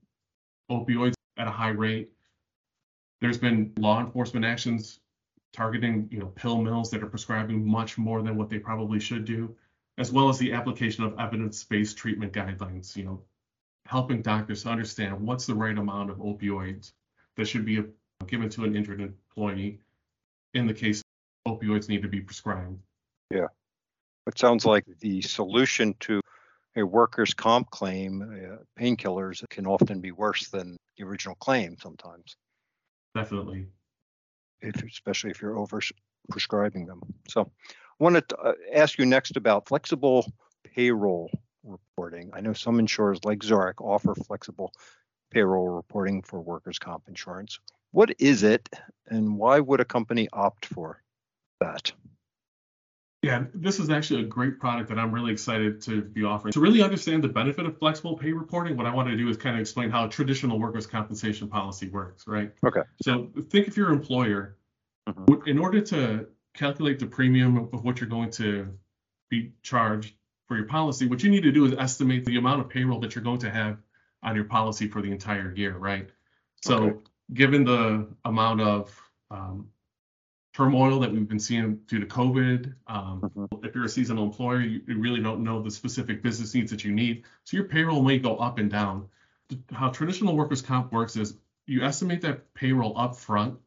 opioids 0.71 1.15
at 1.35 1.47
a 1.49 1.51
high 1.51 1.71
rate. 1.71 2.13
There's 3.19 3.37
been 3.37 3.73
law 3.77 3.99
enforcement 3.99 4.45
actions 4.45 5.01
targeting, 5.51 6.07
you 6.11 6.19
know, 6.19 6.27
pill 6.27 6.61
mills 6.61 6.91
that 6.91 7.03
are 7.03 7.07
prescribing 7.07 7.67
much 7.67 7.97
more 7.97 8.21
than 8.21 8.37
what 8.37 8.49
they 8.49 8.59
probably 8.59 9.01
should 9.01 9.25
do, 9.25 9.53
as 9.97 10.09
well 10.09 10.29
as 10.29 10.37
the 10.37 10.53
application 10.53 11.03
of 11.03 11.19
evidence-based 11.19 11.97
treatment 11.97 12.31
guidelines, 12.31 12.95
you 12.95 13.03
know, 13.03 13.21
helping 13.85 14.21
doctors 14.21 14.63
to 14.63 14.69
understand 14.69 15.19
what's 15.19 15.45
the 15.45 15.55
right 15.55 15.77
amount 15.77 16.09
of 16.09 16.19
opioids 16.19 16.93
that 17.35 17.49
should 17.49 17.65
be 17.65 17.83
given 18.27 18.47
to 18.47 18.63
an 18.63 18.77
injured 18.77 19.01
employee 19.01 19.81
in 20.53 20.67
the 20.67 20.73
case 20.73 21.03
opioids 21.47 21.89
need 21.89 22.01
to 22.01 22.07
be 22.07 22.21
prescribed. 22.21 22.79
Yeah. 23.31 23.47
It 24.27 24.37
sounds 24.37 24.65
like 24.65 24.85
the 24.99 25.21
solution 25.21 25.95
to 26.01 26.21
a 26.75 26.83
workers' 26.83 27.33
comp 27.33 27.71
claim, 27.71 28.21
uh, 28.21 28.81
painkillers 28.81 29.43
can 29.49 29.65
often 29.65 30.01
be 30.01 30.11
worse 30.11 30.49
than 30.49 30.77
the 30.97 31.03
original 31.03 31.35
claim 31.35 31.77
sometimes, 31.81 32.35
Definitely. 33.15 33.67
if, 34.61 34.83
especially 34.83 35.31
if 35.31 35.41
you're 35.41 35.57
over 35.57 35.81
prescribing 36.29 36.85
them. 36.85 37.01
So 37.27 37.51
I 37.69 38.03
wanted 38.03 38.29
to 38.29 38.37
uh, 38.37 38.53
ask 38.73 38.99
you 38.99 39.05
next 39.05 39.35
about 39.35 39.67
flexible 39.67 40.31
payroll 40.63 41.31
reporting. 41.63 42.29
I 42.33 42.41
know 42.41 42.53
some 42.53 42.79
insurers 42.79 43.19
like 43.23 43.43
Zurich 43.43 43.81
offer 43.81 44.13
flexible 44.15 44.71
payroll 45.31 45.69
reporting 45.69 46.21
for 46.21 46.39
workers' 46.39 46.79
comp 46.79 47.07
insurance. 47.07 47.59
What 47.91 48.13
is 48.19 48.43
it 48.43 48.69
and 49.07 49.37
why 49.37 49.59
would 49.59 49.79
a 49.79 49.85
company 49.85 50.29
opt 50.31 50.65
for 50.67 51.01
that? 51.59 51.91
Yeah, 53.21 53.45
this 53.53 53.79
is 53.79 53.89
actually 53.89 54.23
a 54.23 54.25
great 54.27 54.59
product 54.59 54.87
that 54.89 54.97
I'm 54.97 55.11
really 55.11 55.33
excited 55.33 55.81
to 55.81 56.01
be 56.01 56.23
offering. 56.23 56.53
To 56.53 56.61
really 56.61 56.81
understand 56.81 57.21
the 57.21 57.27
benefit 57.27 57.65
of 57.65 57.77
flexible 57.77 58.15
pay 58.15 58.31
reporting, 58.31 58.77
what 58.77 58.85
I 58.85 58.93
want 58.93 59.09
to 59.09 59.17
do 59.17 59.27
is 59.27 59.35
kind 59.35 59.55
of 59.55 59.59
explain 59.59 59.89
how 59.89 60.05
a 60.05 60.09
traditional 60.09 60.57
workers' 60.57 60.87
compensation 60.87 61.49
policy 61.49 61.89
works, 61.89 62.27
right? 62.27 62.53
Okay. 62.65 62.81
So 63.01 63.29
think 63.49 63.67
if 63.67 63.75
your 63.75 63.91
employer, 63.91 64.57
Mhm. 65.09 65.47
in 65.47 65.59
order 65.59 65.81
to 65.81 66.27
calculate 66.53 66.99
the 66.99 67.07
premium 67.07 67.57
of 67.57 67.83
what 67.83 67.99
you're 67.99 68.09
going 68.09 68.31
to 68.31 68.77
be 69.29 69.51
charged 69.63 70.15
for 70.47 70.55
your 70.55 70.65
policy, 70.65 71.05
what 71.05 71.21
you 71.21 71.29
need 71.29 71.43
to 71.43 71.51
do 71.51 71.65
is 71.65 71.73
estimate 71.73 72.23
the 72.23 72.37
amount 72.37 72.61
of 72.61 72.69
payroll 72.69 73.01
that 73.01 73.15
you're 73.15 73.23
going 73.23 73.39
to 73.39 73.49
have 73.49 73.81
on 74.23 74.35
your 74.35 74.45
policy 74.45 74.87
for 74.87 75.01
the 75.01 75.11
entire 75.11 75.53
year, 75.53 75.77
right? 75.77 76.09
So 76.63 76.83
Okay. 76.83 76.99
given 77.33 77.65
the 77.65 78.07
amount 78.23 78.61
of 78.61 79.01
um, 79.29 79.69
turmoil 80.59 80.99
that 80.99 81.09
we've 81.09 81.29
been 81.29 81.39
seeing 81.39 81.77
due 81.87 82.01
to 82.01 82.05
COVID, 82.05 82.73
um, 82.87 83.21
Mhm. 83.21 83.65
if 83.65 83.73
you're 83.73 83.85
a 83.85 83.89
seasonal 83.89 84.25
employer, 84.25 84.59
you, 84.59 84.81
you 84.85 84.99
really 84.99 85.21
don't 85.21 85.41
know 85.41 85.61
the 85.61 85.71
specific 85.71 86.21
business 86.21 86.53
needs 86.53 86.69
that 86.71 86.83
you 86.83 86.91
need. 86.91 87.23
So 87.45 87.55
your 87.55 87.65
payroll 87.65 88.03
may 88.03 88.19
go 88.19 88.35
up 88.35 88.59
and 88.59 88.69
down. 88.69 89.07
How 89.71 89.89
traditional 89.89 90.35
workers' 90.35 90.61
comp 90.61 90.91
works 90.91 91.15
is 91.15 91.37
you 91.65 91.81
estimate 91.83 92.21
that 92.23 92.53
payroll 92.53 92.97
up 92.97 93.15
front. 93.15 93.57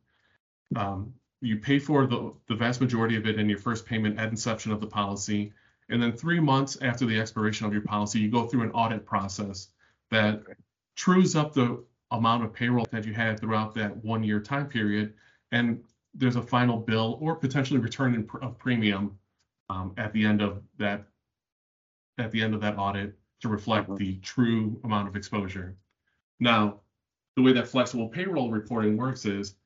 Um, 0.77 1.15
you 1.41 1.57
pay 1.57 1.79
for 1.79 2.07
the, 2.07 2.35
the 2.47 2.57
vast 2.57 2.83
majority 2.83 3.17
of 3.17 3.27
it 3.27 3.39
in 3.39 3.49
your 3.49 3.59
first 3.59 3.87
payment 3.87 4.19
at 4.19 4.29
inception 4.29 4.71
of 4.71 4.81
the 4.81 4.87
policy. 4.87 5.55
And 5.89 6.01
then 6.03 6.13
three 6.13 6.41
months 6.41 6.77
after 6.83 7.07
the 7.07 7.19
expiration 7.19 7.67
of 7.67 7.73
your 7.73 7.83
policy, 7.83 8.21
you 8.21 8.31
go 8.31 8.47
through 8.47 8.65
an 8.65 8.71
audit 8.73 9.07
process 9.07 9.69
that 10.11 10.35
Okay. 10.41 10.53
trues 10.95 11.37
up 11.37 11.55
the 11.55 11.83
amount 12.11 12.45
of 12.45 12.53
payroll 12.53 12.87
that 12.91 13.07
you 13.07 13.15
had 13.15 13.41
throughout 13.41 13.75
that 13.77 14.05
one 14.05 14.23
year 14.23 14.41
time 14.41 14.69
period. 14.69 15.15
And 15.53 15.85
there's 16.15 16.37
a 16.37 16.43
final 16.43 16.79
bill 16.79 17.19
or 17.21 17.37
potentially 17.37 17.81
return 17.81 18.15
in 18.15 18.25
pr- 18.25 18.39
of 18.39 18.59
premium 18.59 19.19
um, 19.71 19.95
at 19.97 20.13
the 20.13 20.25
end 20.25 20.43
of 20.43 20.63
that 20.79 21.05
at 22.19 22.31
the 22.31 22.43
end 22.43 22.55
of 22.55 22.61
that 22.61 22.77
audit 22.79 23.19
to 23.41 23.49
reflect 23.49 23.89
Mhm. 23.89 23.99
the 23.99 24.17
true 24.19 24.79
amount 24.85 25.09
of 25.09 25.17
exposure. 25.17 25.77
Now, 26.39 26.81
the 27.37 27.43
way 27.43 27.53
that 27.53 27.69
flexible 27.69 28.09
payroll 28.09 28.51
reporting 28.51 28.97
works 28.97 29.25
is 29.25 29.57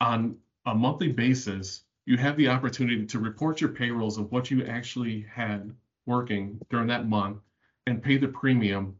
on 0.00 0.36
a 0.66 0.74
monthly 0.74 1.12
basis, 1.12 1.84
you 2.06 2.16
have 2.16 2.36
the 2.36 2.48
opportunity 2.48 3.06
to 3.06 3.18
report 3.20 3.60
your 3.60 3.70
payrolls 3.70 4.18
of 4.18 4.32
what 4.32 4.50
you 4.50 4.64
actually 4.64 5.22
had 5.22 5.74
working 6.06 6.60
during 6.68 6.88
that 6.88 7.08
month 7.08 7.40
and 7.86 8.02
pay 8.02 8.16
the 8.16 8.28
premium 8.28 8.98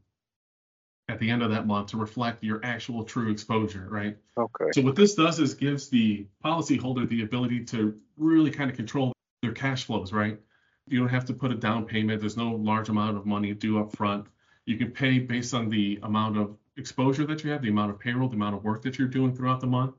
at 1.13 1.19
the 1.19 1.31
end 1.31 1.43
of 1.43 1.51
that 1.51 1.67
month 1.67 1.89
to 1.89 1.99
reflect 1.99 2.43
your 2.43 2.59
actual 2.65 3.05
true 3.05 3.31
exposure, 3.31 3.87
right? 3.91 4.17
Okay. 4.39 4.71
So 4.73 4.81
what 4.81 4.97
this 4.97 5.15
does 5.15 5.39
is 5.41 5.53
gives 5.53 5.91
the 5.91 6.27
policyholder 6.43 7.07
the 7.07 7.23
ability 7.23 7.65
to 7.67 7.95
really 8.17 8.51
kind 8.51 8.71
of 8.71 8.77
control 8.77 9.13
their 9.43 9.53
cash 9.53 9.85
flows, 9.85 10.11
right? 10.11 10.41
You 10.89 10.99
don't 10.99 11.11
have 11.11 11.27
to 11.27 11.35
put 11.35 11.53
a 11.53 11.55
down 11.55 11.85
payment. 11.85 12.21
There's 12.21 12.39
no 12.39 12.53
large 12.53 12.89
amount 12.89 13.19
of 13.19 13.27
money 13.27 13.53
due 13.53 13.79
up 13.79 13.95
front. 13.95 14.27
You 14.65 14.79
can 14.79 14.91
pay 14.91 15.19
based 15.19 15.53
on 15.53 15.69
the 15.69 15.99
amount 16.03 16.39
of 16.39 16.57
exposure 16.79 17.27
that 17.27 17.45
you 17.45 17.51
have, 17.51 17.61
the 17.61 17.69
amount 17.69 17.91
of 17.91 17.99
payroll, 17.99 18.31
the 18.31 18.37
amount 18.37 18.57
of 18.57 18.65
work 18.65 18.81
that 18.83 18.99
you're 18.99 19.07
doing 19.07 19.37
throughout 19.37 19.61
the 19.61 19.67
month. 19.67 19.95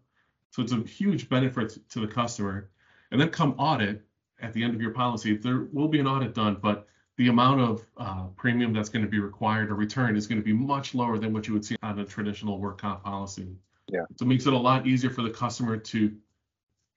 So 0.49 0.63
it's 0.63 0.73
a 0.73 0.77
huge 0.77 1.29
benefit 1.29 1.77
to 1.91 1.99
the 1.99 2.07
customer. 2.07 2.71
And 3.11 3.21
then 3.21 3.29
come 3.29 3.53
audit 3.59 4.01
at 4.41 4.51
the 4.53 4.63
end 4.63 4.73
of 4.73 4.81
your 4.81 4.91
policy, 4.91 5.37
there 5.37 5.67
will 5.71 5.87
be 5.87 5.99
an 5.99 6.07
audit 6.07 6.33
done, 6.33 6.57
but 6.59 6.87
the 7.17 7.27
amount 7.27 7.61
of 7.61 7.85
uh, 7.97 8.25
premium 8.35 8.73
that's 8.73 8.89
going 8.89 9.05
to 9.05 9.09
be 9.09 9.19
required 9.19 9.69
or 9.69 9.75
returned 9.75 10.17
is 10.17 10.27
going 10.27 10.39
to 10.39 10.43
be 10.43 10.53
much 10.53 10.95
lower 10.95 11.17
than 11.17 11.31
what 11.33 11.47
you 11.47 11.53
would 11.53 11.63
see 11.63 11.75
on 11.83 11.99
a 11.99 12.05
traditional 12.05 12.57
work 12.59 12.81
comp 12.81 13.03
policy. 13.03 13.55
Yeah. 13.87 14.05
So 14.15 14.25
it 14.25 14.29
makes 14.29 14.45
it 14.45 14.53
a 14.53 14.57
lot 14.57 14.87
easier 14.87 15.09
for 15.09 15.21
the 15.21 15.29
customer 15.29 15.77
to 15.77 16.15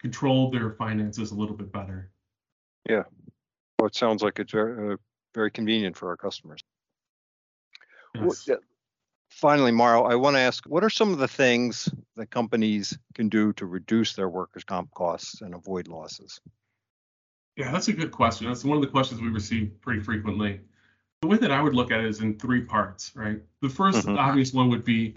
control 0.00 0.50
their 0.50 0.70
finances 0.70 1.32
a 1.32 1.34
little 1.34 1.56
bit 1.56 1.72
better. 1.72 2.10
Yeah. 2.88 3.02
Well, 3.78 3.88
it 3.88 3.94
sounds 3.94 4.22
like 4.22 4.38
it's 4.38 4.52
very, 4.52 4.94
uh, 4.94 4.96
very 5.34 5.50
convenient 5.50 5.96
for 5.96 6.08
our 6.08 6.16
customers. 6.16 6.60
Yes. 8.14 8.48
uh, 8.48 8.56
Finally, 9.28 9.72
Mauro, 9.72 10.04
I 10.04 10.14
want 10.14 10.36
to 10.36 10.40
ask, 10.40 10.64
what 10.66 10.82
are 10.82 10.88
some 10.88 11.12
of 11.12 11.18
the 11.18 11.28
things 11.28 11.90
that 12.14 12.30
companies 12.30 12.96
can 13.14 13.28
do 13.28 13.52
to 13.54 13.66
reduce 13.66 14.14
their 14.14 14.30
workers' 14.30 14.64
comp 14.64 14.90
costs 14.92 15.42
and 15.42 15.54
avoid 15.54 15.88
losses? 15.88 16.40
Yeah, 17.56 17.72
that's 17.72 17.88
a 17.88 17.92
good 17.92 18.12
question. 18.12 18.46
That's 18.46 18.64
one 18.64 18.76
of 18.76 18.82
the 18.82 18.88
questions 18.88 19.20
we 19.20 19.28
receive 19.28 19.80
pretty 19.80 20.00
frequently. 20.00 20.60
The 21.22 21.28
way 21.28 21.38
that 21.38 21.50
I 21.50 21.62
would 21.62 21.74
look 21.74 21.90
at 21.90 22.00
it 22.00 22.06
is 22.06 22.20
in 22.20 22.38
three 22.38 22.60
parts, 22.60 23.12
right? 23.16 23.40
The 23.62 23.70
1st 23.70 24.06
Mhm. 24.06 24.18
obvious 24.18 24.52
one 24.52 24.68
would 24.68 24.84
be 24.84 25.14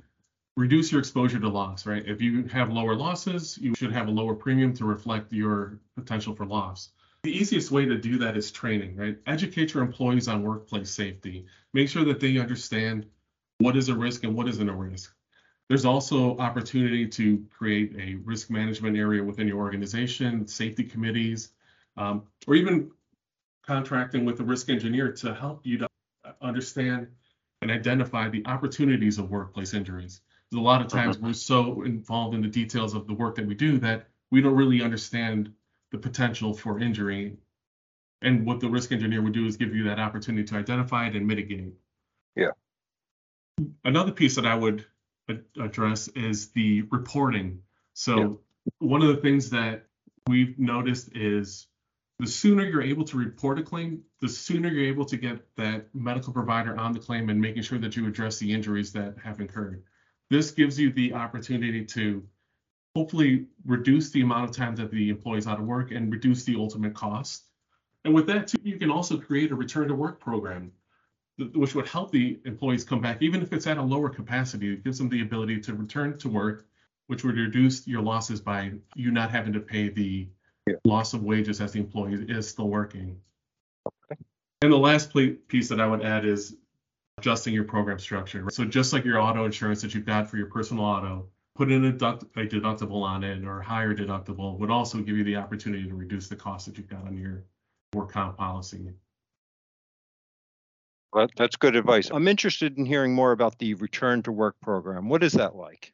reduce 0.56 0.92
your 0.92 1.00
exposure 1.00 1.40
to 1.40 1.48
loss, 1.50 1.86
right? 1.86 2.06
If 2.06 2.22
you 2.22 2.44
have 2.46 2.72
lower 2.72 2.96
losses, 2.96 3.58
you 3.58 3.76
should 3.76 3.92
have 3.92 4.08
a 4.08 4.12
lower 4.12 4.34
premium 4.34 4.74
to 4.76 4.86
reflect 4.86 5.32
your 5.32 5.80
potential 5.96 6.34
for 6.34 6.46
loss. 6.46 6.92
The 7.24 7.38
easiest 7.38 7.72
way 7.72 7.86
to 7.86 7.98
do 7.98 8.18
that 8.20 8.38
is 8.38 8.52
training, 8.52 8.96
right? 8.96 9.18
Educate 9.26 9.74
your 9.74 9.84
employees 9.84 10.30
on 10.30 10.42
workplace 10.42 10.90
safety. 10.90 11.46
Make 11.74 11.90
sure 11.90 12.06
that 12.06 12.22
they 12.22 12.38
understand 12.38 13.06
what 13.60 13.76
is 13.76 13.90
a 13.90 13.96
risk 13.96 14.24
and 14.24 14.34
what 14.34 14.48
isn't 14.48 14.70
a 14.70 14.76
risk. 14.76 15.14
There's 15.68 15.86
also 15.86 16.38
opportunity 16.38 17.06
to 17.08 17.46
create 17.52 17.96
a 17.98 18.16
risk 18.16 18.50
management 18.50 18.98
area 18.98 19.24
within 19.24 19.48
your 19.48 19.60
organization, 19.60 20.48
safety 20.48 20.84
committees, 20.84 21.52
um, 22.00 22.24
or 22.48 22.56
even 22.56 22.90
contracting 23.68 24.26
with 24.26 24.40
a 24.40 24.44
risk 24.44 24.70
engineer 24.70 25.12
to 25.12 25.36
help 25.36 25.62
you 25.64 25.78
to 25.78 25.88
understand 26.42 27.08
and 27.62 27.70
identify 27.70 28.30
the 28.30 28.44
opportunities 28.48 29.20
of 29.20 29.30
workplace 29.30 29.74
injuries. 29.74 30.22
Because 30.50 30.62
a 30.62 30.66
lot 30.66 30.82
of 30.82 30.88
times 30.88 31.20
we're 31.20 31.34
so 31.34 31.84
involved 31.84 32.34
in 32.34 32.42
the 32.42 32.48
details 32.48 32.96
of 32.96 33.06
the 33.06 33.14
work 33.14 33.36
that 33.36 33.46
we 33.46 33.54
do 33.54 33.78
that 33.80 34.08
we 34.32 34.42
don't 34.42 34.56
really 34.56 34.82
understand 34.82 35.52
the 35.92 35.98
potential 35.98 36.54
for 36.54 36.80
injury. 36.80 37.38
And 38.22 38.46
what 38.46 38.60
the 38.60 38.70
risk 38.70 38.92
engineer 38.92 39.22
would 39.22 39.34
do 39.34 39.46
is 39.46 39.58
give 39.58 39.76
you 39.76 39.84
that 39.84 40.00
opportunity 40.00 40.46
to 40.46 40.56
identify 40.56 41.08
it 41.08 41.16
and 41.16 41.28
mitigate. 41.28 41.74
Yeah. 42.36 42.52
Another 43.84 44.12
piece 44.12 44.36
that 44.36 44.46
I 44.46 44.56
would 44.56 44.86
address 45.62 46.08
is 46.10 46.50
the 46.52 46.84
reporting. 46.84 47.62
So 47.94 48.18
yeah. 48.18 48.28
one 48.80 49.02
of 49.02 49.10
the 49.10 49.22
things 49.22 49.50
that 49.52 49.86
we've 50.28 50.58
noticed 50.58 51.10
is 51.16 51.68
the 52.20 52.28
sooner 52.28 52.66
you're 52.66 52.82
able 52.82 53.06
to 53.06 53.18
report 53.18 53.60
a 53.60 53.64
claim, 53.64 54.04
the 54.20 54.28
sooner 54.28 54.68
you're 54.68 54.90
able 54.90 55.06
to 55.06 55.16
get 55.16 55.40
that 55.56 55.86
medical 55.96 56.34
provider 56.34 56.78
on 56.78 56.92
the 56.92 57.00
claim 57.00 57.30
and 57.30 57.40
making 57.40 57.64
sure 57.64 57.80
that 57.80 57.96
you 57.96 58.06
address 58.06 58.38
the 58.38 58.52
injuries 58.52 58.92
that 58.92 59.16
have 59.24 59.40
occurred. 59.40 59.84
This 60.30 60.52
gives 60.52 60.78
you 60.78 60.92
the 60.92 61.14
opportunity 61.14 61.86
to 61.86 62.22
hopefully 62.94 63.46
reduce 63.66 64.10
the 64.12 64.22
amount 64.22 64.50
of 64.50 64.56
time 64.56 64.76
that 64.76 64.92
the 64.92 65.10
employee 65.10 65.38
is 65.38 65.48
out 65.48 65.60
of 65.60 65.66
work 65.66 65.92
and 65.92 66.12
reduce 66.12 66.44
the 66.44 66.58
ultimate 66.58 66.94
cost. 66.94 67.46
And 68.04 68.14
with 68.14 68.28
that, 68.28 68.48
too, 68.48 68.60
you 68.64 68.78
can 68.78 68.92
also 68.92 69.18
create 69.18 69.52
a 69.52 69.56
return 69.56 69.88
to 69.88 69.96
work 69.96 70.20
program, 70.20 70.74
which 71.38 71.74
would 71.74 71.88
help 71.88 72.12
the 72.12 72.40
employees 72.44 72.84
come 72.84 73.00
back, 73.00 73.22
even 73.22 73.42
if 73.42 73.54
it's 73.54 73.68
at 73.68 73.78
a 73.78 73.82
lower 73.82 74.10
capacity. 74.10 74.74
It 74.74 74.84
gives 74.84 74.98
them 74.98 75.08
the 75.08 75.22
ability 75.22 75.62
to 75.62 75.74
return 75.74 76.18
to 76.18 76.28
work, 76.28 76.66
which 77.08 77.24
would 77.24 77.38
reduce 77.38 77.88
your 77.88 78.02
losses 78.02 78.42
by 78.42 78.74
you 78.96 79.12
not 79.12 79.32
having 79.32 79.54
to 79.54 79.62
pay 79.62 79.88
the 79.88 80.28
yeah. 80.70 80.76
loss 80.86 81.14
of 81.14 81.24
wages 81.24 81.62
as 81.62 81.74
the 81.74 81.80
employee 81.80 82.26
is 82.28 82.48
still 82.48 82.70
working. 82.70 83.20
Okay. 83.88 84.22
And 84.62 84.72
the 84.72 84.78
last 84.78 85.14
piece 85.48 85.70
that 85.70 85.80
I 85.80 85.88
would 85.88 86.04
add 86.04 86.26
is 86.26 86.56
adjusting 87.18 87.54
your 87.54 87.66
program 87.66 88.00
structure. 88.00 88.46
So 88.52 88.66
just 88.66 88.94
like 88.94 89.06
your 89.06 89.20
auto 89.20 89.46
insurance 89.46 89.82
that 89.82 89.94
you've 89.94 90.06
got 90.06 90.30
for 90.30 90.38
your 90.38 90.48
personal 90.48 90.84
auto, 90.84 91.28
put 91.56 91.72
in 91.72 91.84
a, 91.86 91.92
deduct- 91.92 92.24
a 92.38 92.46
deductible 92.46 93.02
on 93.02 93.24
it 93.24 93.44
or 93.44 93.60
a 93.60 93.66
higher 93.66 93.94
deductible 93.94 94.58
would 94.60 94.72
also 94.72 95.00
give 95.00 95.18
you 95.18 95.24
the 95.24 95.36
opportunity 95.36 95.88
to 95.88 95.96
reduce 95.96 96.28
the 96.28 96.36
cost 96.36 96.66
that 96.66 96.78
you've 96.78 96.90
got 96.90 97.06
on 97.06 97.18
your 97.18 97.44
work 97.94 98.12
comp 98.12 98.38
policy. 98.38 98.92
Well, 101.12 101.28
that's 101.36 101.56
good 101.56 101.76
advice. 101.76 102.10
I'm 102.14 102.28
interested 102.28 102.78
in 102.78 102.86
hearing 102.86 103.14
more 103.16 103.32
about 103.32 103.58
the 103.58 103.74
return 103.74 104.22
to 104.24 104.32
work 104.32 104.56
program. 104.62 105.10
What 105.10 105.24
is 105.24 105.34
that 105.34 105.56
like? 105.56 105.92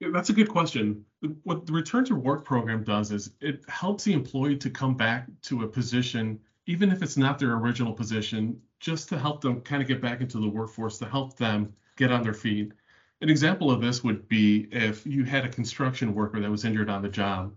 That's 0.00 0.30
a 0.30 0.32
good 0.32 0.48
question. 0.48 1.04
What 1.42 1.66
the 1.66 1.72
return 1.72 2.04
to 2.06 2.14
work 2.14 2.44
program 2.44 2.82
does 2.82 3.12
is 3.12 3.32
it 3.40 3.62
helps 3.68 4.04
the 4.04 4.14
employee 4.14 4.56
to 4.56 4.70
come 4.70 4.96
back 4.96 5.26
to 5.42 5.62
a 5.62 5.68
position, 5.68 6.40
even 6.66 6.90
if 6.90 7.02
it's 7.02 7.16
not 7.16 7.38
their 7.38 7.54
original 7.54 7.92
position, 7.92 8.60
just 8.80 9.08
to 9.10 9.18
help 9.18 9.42
them 9.42 9.60
kind 9.60 9.82
of 9.82 9.88
get 9.88 10.00
back 10.00 10.22
into 10.22 10.38
the 10.40 10.48
workforce, 10.48 10.98
to 10.98 11.06
help 11.06 11.36
them 11.36 11.74
get 11.96 12.10
on 12.10 12.22
their 12.22 12.32
feet. 12.32 12.72
An 13.20 13.28
example 13.28 13.70
of 13.70 13.82
this 13.82 14.02
would 14.02 14.28
be 14.28 14.68
if 14.72 15.06
you 15.06 15.24
had 15.24 15.44
a 15.44 15.48
construction 15.50 16.14
worker 16.14 16.40
that 16.40 16.50
was 16.50 16.64
injured 16.64 16.88
on 16.88 17.02
the 17.02 17.08
job 17.08 17.54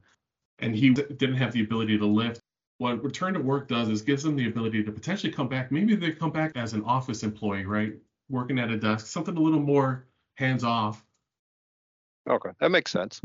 and 0.60 0.76
he 0.76 0.90
didn't 0.90 1.36
have 1.36 1.54
the 1.54 1.62
ability 1.62 1.98
to 1.98 2.06
lift. 2.06 2.42
What 2.80 3.02
return 3.02 3.34
to 3.34 3.40
work 3.40 3.70
does 3.70 3.88
is 3.88 4.02
gives 4.02 4.24
them 4.24 4.36
the 4.36 4.48
ability 4.48 4.84
to 4.84 4.92
potentially 4.92 5.32
come 5.32 5.48
back. 5.48 5.72
Maybe 5.72 5.96
they 5.96 6.12
come 6.12 6.32
back 6.32 6.52
as 6.58 6.74
an 6.74 6.84
office 6.84 7.24
employee, 7.24 7.66
right? 7.66 7.94
Working 8.30 8.60
at 8.60 8.72
a 8.72 8.78
desk, 8.78 9.08
something 9.08 9.38
a 9.38 9.40
little 9.40 9.62
more 9.62 10.08
hands 10.36 10.66
off 10.66 11.06
Okay, 12.30 12.50
that 12.60 12.72
makes 12.72 12.92
sense. 12.92 13.22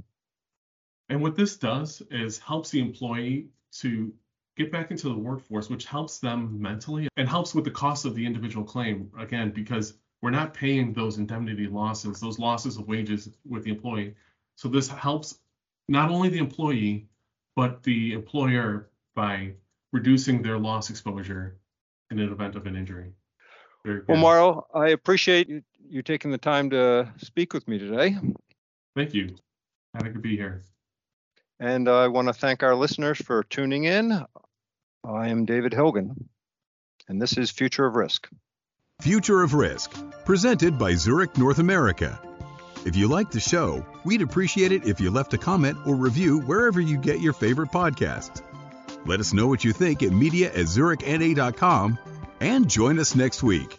And 1.09 1.23
what 1.23 1.37
this 1.37 1.57
does 1.57 2.03
is 2.11 2.39
helps 2.39 2.71
the 2.71 2.81
employee 2.81 3.49
to 3.81 4.13
get 4.57 4.73
back 4.73 4.91
into 4.91 5.09
the 5.09 5.19
workforce, 5.19 5.71
which 5.71 5.87
helps 5.87 6.19
them 6.19 6.61
mentally 6.61 7.09
and 7.17 7.29
helps 7.29 7.55
with 7.55 7.65
the 7.65 7.71
cost 7.71 8.05
of 8.05 8.15
the 8.15 8.27
individual 8.27 8.65
claim. 8.65 9.11
Again, 9.19 9.51
because 9.51 9.95
we're 10.21 10.31
not 10.31 10.53
paying 10.53 10.93
those 10.93 11.19
indemnity 11.19 11.67
losses, 11.67 12.21
those 12.21 12.39
losses 12.39 12.77
of 12.77 12.89
wages 12.89 13.31
with 13.49 13.65
the 13.65 13.71
employee. 13.71 14.15
So 14.57 14.69
this 14.69 14.89
helps 14.89 15.39
not 15.89 16.11
only 16.11 16.29
the 16.29 16.39
employee, 16.39 17.09
but 17.57 17.83
the 17.83 18.13
employer 18.13 18.91
by 19.15 19.55
reducing 19.93 20.43
their 20.43 20.59
loss 20.59 20.91
exposure 20.91 21.57
in 22.11 22.19
an 22.19 22.31
event 22.31 22.57
of 22.57 22.67
an 22.67 22.77
injury. 22.77 23.13
Well, 23.85 24.19
Mauro, 24.19 24.67
I 24.75 24.89
appreciate 24.89 25.49
you, 25.49 25.63
you 25.89 26.03
taking 26.03 26.31
the 26.31 26.39
time 26.39 26.69
to 26.71 27.11
speak 27.17 27.55
with 27.55 27.67
me 27.69 27.79
today. 27.79 28.17
Thank 28.95 29.15
you. 29.15 29.37
Happy 29.95 30.13
to 30.13 30.19
be 30.19 30.37
here. 30.37 30.63
And 31.61 31.89
I 31.89 32.09
want 32.09 32.29
to 32.29 32.33
thank 32.33 32.63
our 32.63 32.75
listeners 32.75 33.19
for 33.19 33.43
tuning 33.43 33.85
in. 33.85 34.13
I 35.05 35.29
am 35.29 35.45
David 35.45 35.73
Hilgen, 35.73 36.29
and 37.09 37.21
this 37.21 37.37
is 37.37 37.51
Future 37.51 37.87
of 37.87 37.97
Risk. 37.97 38.29
Future 39.01 39.43
of 39.43 39.55
Risk, 39.55 39.93
presented 40.25 40.79
by 40.79 40.95
Zurich 40.95 41.37
North 41.37 41.59
America. 41.59 42.21
If 42.85 42.95
you 42.95 43.09
like 43.09 43.31
the 43.31 43.41
show, 43.41 43.85
we'd 44.05 44.23
appreciate 44.23 44.71
it 44.73 44.87
if 44.87 45.01
you 45.01 45.11
left 45.11 45.35
a 45.35 45.39
comment 45.39 45.79
or 45.87 45.95
review 45.95 46.41
wherever 46.41 46.81
you 46.81 46.97
get 46.97 47.21
your 47.21 47.33
favorite 47.33 47.71
podcasts. 47.71 48.43
Let 49.05 49.21
us 49.21 49.33
know 49.33 49.47
what 49.47 49.65
you 49.65 49.73
think 49.73 50.03
at 50.03 50.13
media 50.13 50.49
at 50.49 50.67
zurichna.com 50.67 51.99
and 52.41 52.71
join 52.71 52.99
us 52.99 53.15
next 53.15 53.43
week. 53.43 53.79